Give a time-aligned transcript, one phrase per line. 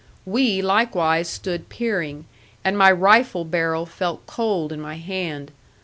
[0.25, 2.25] We likewise stood peering,
[2.63, 5.51] and my rifle barrel felt cold in my hand.